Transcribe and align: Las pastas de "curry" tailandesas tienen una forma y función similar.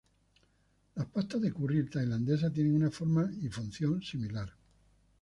Las 0.95 1.05
pastas 1.05 1.41
de 1.41 1.53
"curry" 1.53 1.87
tailandesas 1.87 2.51
tienen 2.51 2.73
una 2.73 2.89
forma 2.89 3.29
y 3.39 3.49
función 3.49 4.01
similar. 4.01 4.51